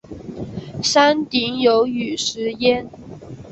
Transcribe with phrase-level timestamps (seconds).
[0.81, 2.89] 山顶有雨石庵。